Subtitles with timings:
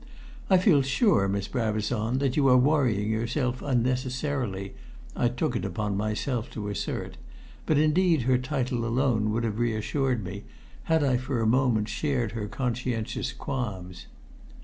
[0.49, 4.73] "I feel sure, Miss Brabazon, that you are worrying yourself unnecessarily,"
[5.15, 7.17] I took it upon myself to assert;
[7.67, 10.43] but indeed her title alone would have reassured me,
[10.85, 14.07] had I for a moment shared her conscientious qualms.